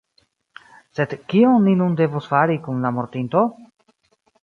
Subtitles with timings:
[0.99, 3.49] Sed kion ni nun devos fari kun la mortinto?